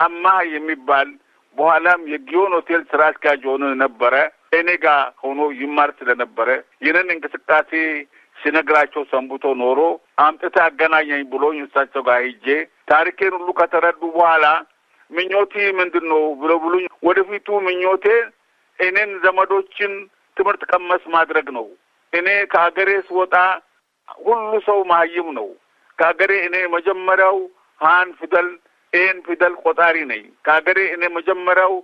አማህ 0.01 0.41
የሚባል 0.55 1.09
በኋላም 1.57 2.01
የጊዮን 2.12 2.53
ሆቴል 2.57 2.83
ስራ 2.91 3.03
አስኪያጅ 3.11 3.43
ሆኖ 3.51 3.65
የነበረ 3.73 4.15
እኔ 4.59 4.71
ጋር 4.85 5.03
ሆኖ 5.23 5.41
ይማር 5.61 5.91
ስለነበረ 5.99 6.49
ይህንን 6.85 7.09
እንቅስቃሴ 7.15 7.71
ሲነግራቸው 8.37 9.03
ሰንብቶ 9.11 9.47
ኖሮ 9.62 9.81
አምጥተ 10.25 10.57
አገናኘኝ 10.67 11.23
ብሎኝ 11.33 11.59
እሳቸው 11.65 12.03
ጋር 12.09 12.21
ሂጄ 12.27 12.47
ታሪኬን 12.93 13.35
ሁሉ 13.37 13.51
ከተረዱ 13.59 14.03
በኋላ 14.17 14.47
ምኞቴ 15.11 15.55
ምንድን 15.79 16.05
ነው 16.13 16.23
ብሎ 16.41 16.53
ብሉኝ 16.63 16.85
ወደፊቱ 17.07 17.59
ምኞቴ 17.67 18.07
እኔን 18.79 19.11
ዘመዶችን 19.25 19.93
ትምህርት 20.37 20.63
ቀመስ 20.71 21.03
ማድረግ 21.15 21.47
ነው። 21.57 21.67
እኔ 22.13 22.29
ከሀገሬ 22.53 22.91
ስወጣ 23.09 23.35
ሁሉ 24.19 24.53
ሰው 24.67 24.79
መሀይም 24.91 25.29
ነው። 25.39 25.49
ከሀገሬ 25.99 26.33
እኔ 26.47 26.57
መጀመሪያው 26.75 27.37
ሀን 27.81 28.09
ፊደል 28.19 28.49
ኤን 28.93 29.19
ፊደል 29.27 29.55
ቆጣሪ 29.63 29.97
ነኝ። 30.11 30.25
ከሀገሬ 30.47 30.79
እኔ 30.95 31.03
መጀመሪያው 31.15 31.75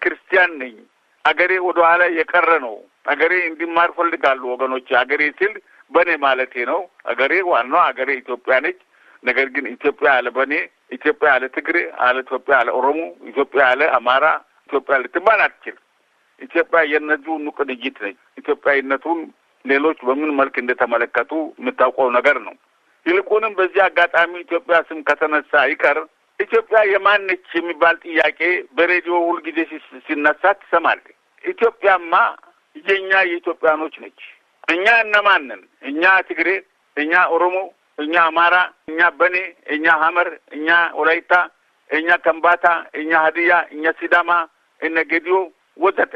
ክርስቲያን 0.00 0.52
ነኝ። 0.62 0.76
አገሬ 1.24 1.52
ወደ 1.64 1.78
ኋላ 1.86 2.02
የቀረ 2.18 2.50
ነው 2.64 2.76
አገሬ 3.06 3.32
እንዲማር 3.48 3.90
ፈልጋሉ 3.96 4.42
ወገኖች። 4.52 4.88
አገሬ 5.00 5.22
ሲል 5.38 5.54
በኔ 5.92 6.10
ማለቴ 6.24 6.54
ነው። 6.70 6.80
አገሬ 7.04 7.32
ዋናው 7.50 7.82
አገሬ 7.84 8.10
ኢትዮጵያ 8.20 8.56
ነች። 8.64 8.78
ነገር 9.22 9.46
ግን 9.54 9.64
ኢትዮጵያ 9.72 10.08
ያለ 10.16 10.28
በኔ፣ 10.36 10.52
ኢትዮጵያ 10.92 11.28
ያለ 11.32 11.44
ትግሬ፣ 11.56 11.76
አለ 12.04 12.16
ኢትዮጵያ 12.24 12.52
ያለ 12.58 12.70
ኦሮሞ፣ 12.78 13.00
ኢትዮጵያ 13.30 13.60
ያለ 13.70 13.82
አማራ፣ 13.98 14.24
ኢትዮጵያ 14.68 14.96
ልትባል 15.02 15.40
አትችልም። 15.46 15.84
ኢትዮጵያ 16.40 16.80
የእነዚሁ 16.90 17.34
ቅንጅት 17.58 17.96
ነች። 18.04 18.18
ኢትዮጵያዊነቱን 18.40 19.20
ሌሎች 19.64 19.98
በምን 20.08 20.30
መልክ 20.38 20.54
እንደተመለከቱ 20.60 21.30
የምታውቀው 21.58 22.08
ነገር 22.16 22.36
ነው። 22.46 22.54
ይልቁንም 23.06 23.52
በዚህ 23.58 23.80
አጋጣሚ 23.86 24.32
ኢትዮጵያ 24.40 24.76
ስም 24.88 24.98
ከተነሳ 25.08 25.62
ይቀር 25.72 25.98
ኢትዮጵያ 26.40 26.78
የማን 26.90 27.22
ነች 27.28 27.48
የሚባል 27.58 27.96
ጥያቄ 28.04 28.40
በሬዲዮ 28.76 29.14
ሁልጊዜ 29.28 29.58
ሲነሳ 30.06 30.52
ትሰማለህ። 30.60 31.14
ኢትዮጵያማ 31.44 32.14
የእኛ 32.86 33.12
የኢትዮጵያኖች 33.28 33.94
ነች። 34.02 34.20
እኛ 34.68 34.86
እነማንን? 35.04 35.60
እኛ 35.90 36.02
ትግሬ፣ 36.28 36.48
እኛ 36.96 37.12
ኦሮሞ፣ 37.34 37.56
እኛ 37.98 38.14
አማራ፣ 38.24 38.54
እኛ 38.88 39.00
በኔ፣ 39.18 39.36
እኛ 39.74 39.86
ሀመር፣ 40.02 40.28
እኛ 40.56 40.68
ወላይታ፣ 40.98 41.32
እኛ 41.90 42.08
ከምባታ፣ 42.24 42.66
እኛ 42.94 43.10
ሀዲያ፣ 43.24 43.52
እኛ 43.74 43.84
ሲዳማ፣ 44.00 44.30
እነ 44.80 44.96
ጌዲዮ 45.10 45.36
ወዘተ 45.76 46.12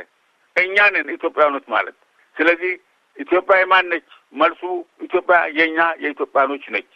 እኛ 0.56 0.76
ነን 0.94 1.08
ኢትዮጵያኖች 1.16 1.64
ማለት። 1.74 1.96
ስለዚህ 2.36 2.72
ኢትዮጵያ 3.16 3.56
የማን 3.60 3.86
ነች? 3.92 4.06
መልሱ 4.34 4.62
ኢትዮጵያ 5.00 5.38
የእኛ 5.58 5.78
የኢትዮጵያኖች 6.02 6.64
ነች። 6.74 6.92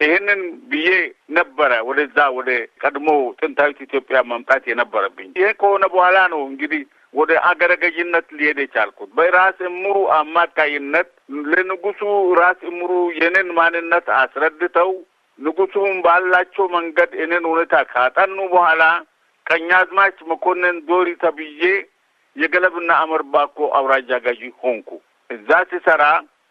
ይህንን 0.00 0.40
ብዬ 0.70 0.88
ነበረ 1.30 1.72
ወደዛ 1.88 2.18
ወደ 2.36 2.50
ቀድሞ 2.82 3.08
ጥንታዊት 3.40 3.78
ኢትዮጵያ 3.86 4.18
መምጣት 4.30 4.64
የነበረብኝ። 4.70 5.28
ይሄ 5.40 5.48
ከሆነ 5.60 5.84
በኋላ 5.92 6.18
ነው 6.32 6.40
እንግዲህ 6.50 6.82
ወደ 7.14 7.32
አገረ 7.48 7.72
ገዥነት 7.82 8.26
ሊሄድ 8.36 8.58
የቻልኩት። 8.62 9.10
በራስ 9.16 9.58
እምሩ 9.68 9.88
አማካይነት 10.18 11.08
ለንጉሱ 11.50 12.00
ራስ 12.38 12.60
እምሩ 12.70 12.90
የኔን 13.18 13.48
ማንነት 13.58 14.06
አስረድተው 14.20 14.90
ንጉሱም 15.38 15.94
ባላቸው 16.04 16.64
መንገድ 16.74 17.10
እኔን 17.24 17.44
ሁኔታ 17.50 17.74
ካጠኑ 17.92 18.38
በኋላ 18.52 18.82
ቀኛዝማች 19.46 20.16
መኮንን 20.30 20.76
ዶሪ 20.88 21.08
ተብዬ 21.22 21.62
የገለብና 22.36 22.90
አመርባኮ 23.02 23.68
አውራጃ 23.78 24.10
ገዢ 24.26 24.42
ሆንኩ። 24.60 24.90
እዛ 25.30 25.50
ሲሰራ 25.70 26.04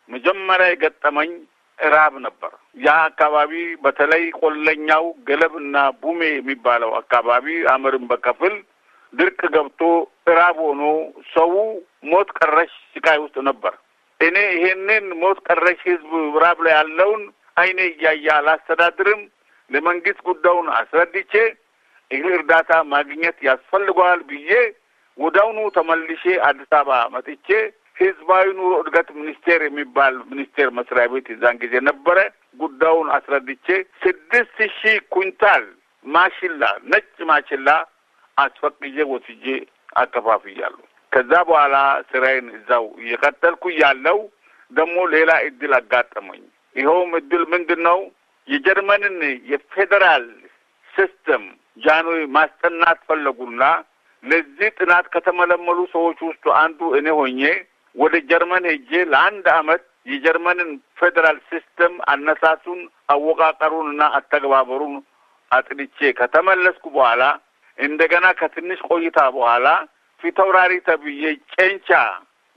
መጀመሪያ 0.09 0.67
የገጠመኝ 0.71 1.31
እራብ 1.79 2.13
ነበር። 2.25 2.51
ያ 2.77 2.89
አካባቢ 3.07 3.53
በተለይ 3.83 4.23
ቆለኛው 4.39 5.05
ገለብና 5.27 5.75
ቡሜ 6.01 6.21
የሚባለው 6.31 6.91
አካባቢ 6.99 7.45
አመርን 7.73 8.05
በከፍል 8.11 8.55
ድርቅ 9.13 9.39
ገብቶ 9.53 9.81
እራብ 10.27 10.57
ሆኖ 10.65 10.83
ሰው 11.33 11.51
ሞት 12.11 12.29
ቀረሽ 12.37 12.73
ስቃይ 12.93 13.17
ውስጥ 13.23 13.37
ነበር። 13.49 13.73
እኔ 14.19 14.37
ይሄንን 14.53 15.05
ሞት 15.21 15.39
ቀረሽ 15.47 15.79
ህዝብ 15.89 16.11
ራብ 16.43 16.59
ላይ 16.65 16.73
ያለውን 16.77 17.23
አይኔ 17.57 17.79
እያየ 17.91 18.25
አላስተዳድርም። 18.37 19.21
ለመንግስት 19.71 20.19
ጉዳዩን 20.27 20.67
አስረድቼ 20.77 21.33
ይህ 22.11 22.25
እርዳታ 22.37 22.71
ማግኘት 22.93 23.37
ያስፈልገዋል 23.47 24.21
ብዬ 24.29 24.49
ወዳውኑ 25.17 25.59
ተመልሼ 25.75 26.23
አዲስ 26.47 26.71
አበባ 26.71 26.99
መጥቼ 27.13 27.47
ህዝባዊ 27.97 28.45
ኑሮ 28.57 28.73
እድገት 28.81 29.09
ሚኒስቴር 29.17 29.61
የሚባል 29.65 30.13
ሚኒስቴር 30.31 30.69
መስሪያ 30.77 31.03
ቤት 31.13 31.27
የዛን 31.31 31.57
ጊዜ 31.63 31.73
ነበረ። 31.89 32.17
ጉዳዩን 32.59 33.09
አስረድቼ 33.17 33.67
ስድስት 34.03 34.57
ሺህ 34.77 34.97
ኩንታል 35.13 35.63
ማሽላ 36.05 36.63
ነጭ 36.91 37.07
ማሽላ 37.29 37.69
አስፈቅጄ 38.37 38.97
ወስጄ 39.11 39.45
አከፋፍያለሁ። 40.01 40.83
ከዛ 41.11 41.31
በኋላ 41.47 41.75
ስራዬን 42.11 42.47
እዛው 42.57 42.85
እየቀጠልኩ 43.01 43.63
ያለው 43.81 44.19
ደግሞ 44.71 44.97
ሌላ 45.13 45.31
እድል 45.47 45.73
አጋጠመኝ። 45.79 46.43
ይኸውም 46.75 47.11
እድል 47.19 47.43
ምንድን 47.53 47.81
ነው? 47.87 47.99
የጀርመንን 48.47 49.17
የፌዴራል 49.51 50.25
system 50.93 51.43
ጃንሆይ 51.77 52.23
ማስጠናት 52.35 52.99
ፈለጉና 53.07 53.63
ለዚህ 54.23 54.69
ጥናት 54.79 55.05
ከተመለመሉ 55.13 55.79
ሰዎች 55.93 56.19
ውስጥ 56.27 56.45
አንዱ 56.61 56.79
እኔ 56.97 57.07
ሆኜ 57.19 57.41
ወደ 57.95 58.15
ጀርመን 58.29 58.65
ሄጄ 58.71 58.91
ለአንድ 59.11 59.45
አመት 59.55 59.83
የጀርመንን 60.07 60.69
ፌዴራል 60.99 61.37
system 61.49 61.93
አነሳሱን፣ 62.11 62.79
አወቃቀሩንና 63.13 64.03
አተገባበሩን 64.17 64.93
አጥንቼ 65.51 66.11
ከተመለስኩ 66.19 66.85
በኋላ 66.95 67.23
እንደገና 67.77 68.25
ከትንሽ 68.39 68.79
ቆይታ 68.89 69.19
በኋላ 69.35 69.67
ፊታውራሪ 70.21 70.73
ተብዬ 70.87 71.23
ጨንቻ 71.53 71.89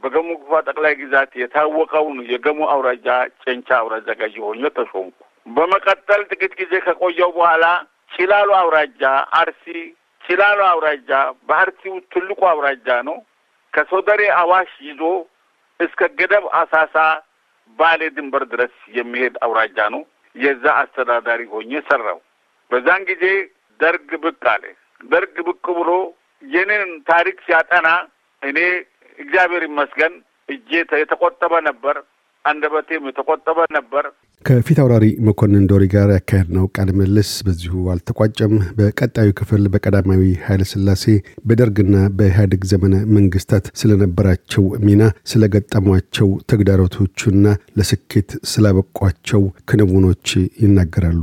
በገሙ 0.03 0.29
ጉፋ 0.41 0.55
ጠቅላይ 0.67 0.95
ግዛት 1.01 1.31
የታወቀውን 1.41 2.19
የገሙ 2.33 2.59
አውራጃ 2.73 3.07
ጨንቻ 3.43 3.69
አውራጃ 3.79 4.09
ገዢ 4.21 4.35
ሆኜ 4.47 4.63
ተሾምኩ። 4.77 5.19
በመቀጠል 5.47 6.23
ጥቂት 6.31 6.53
ጊዜ 6.61 6.73
ከቆየው 6.87 7.31
በኋላ 7.37 7.65
ጭላሎ 8.13 8.51
አውራጃ 8.61 9.03
አርሲ 9.39 9.65
ጭላሎ 10.23 10.61
አውራጃ 10.73 11.11
በአርሲ 11.49 11.83
ውስጥ 11.95 12.07
ትልቁ 12.15 12.41
አውራጃ 12.53 12.89
ነው። 13.09 13.17
ከሶደሬ 13.73 14.23
አዋሽ 14.41 14.73
ይዞ 14.89 15.01
እስከ 15.81 16.01
ገደብ 16.19 16.45
አሳሳ 16.59 16.97
ባሌ 17.79 18.03
ድንበር 18.17 18.45
ድረስ 18.53 18.75
የሚሄድ 18.99 19.35
አውራጃ 19.45 19.79
ነው። 19.95 20.03
የዛ 20.35 20.65
አስተዳዳሪ 20.83 21.43
ሆኜ 21.53 21.73
ሰራው። 21.89 22.19
በዛን 22.71 23.03
ጊዜ 23.11 23.25
ደርግ 23.81 24.11
ብቅ 24.25 24.43
አለ። 24.53 24.65
ደርግ 25.05 25.37
ብቅ 25.49 25.65
ብሎ 25.79 25.91
የኔን 26.43 26.93
ታሪክ 27.09 27.37
ሲያጠና 27.47 27.89
እኔ 28.43 28.59
እግዚአብሔር 29.19 29.63
ይመስገን 29.67 30.15
እጄ 30.49 30.71
የተቆጠበ 30.97 31.55
ነበር፣ 31.69 31.97
አንደበቴም 32.45 33.05
የተቆጠበ 33.09 33.59
ነበር። 33.77 34.05
ከፊት 34.45 34.79
አውራሪ 34.83 35.07
መኮንን 35.27 35.63
ዶሪ 35.71 35.85
ጋር 35.93 36.09
ያካሄድነው 36.15 36.65
ቃለ 36.77 36.89
ምልልስ 36.99 37.31
በዚሁ 37.47 37.85
አልተቋጨም። 37.93 38.55
በቀጣዩ 38.79 39.29
ክፍል 39.39 39.63
በቀዳማዊ 39.75 40.25
ኃይለ 40.47 40.63
ሥላሴ 40.73 41.05
በደርግና 41.45 41.97
በኢህአዴግ 42.19 42.65
ዘመነ 42.73 42.97
መንግስታት 43.17 43.71
ስለነበራቸው 43.81 44.67
ሚና፣ 44.87 45.03
ስለገጠሟቸው 45.33 46.29
ተግዳሮቶቹና 46.53 47.47
ለስኬት 47.79 48.33
ስላበቋቸው 48.53 49.43
ክንውኖች 49.71 50.29
ይናገራሉ። 50.65 51.23